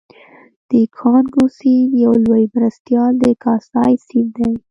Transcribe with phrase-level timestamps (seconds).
[0.69, 4.51] د کانګو سیند یو لوی مرستیال د کاسای سیند دی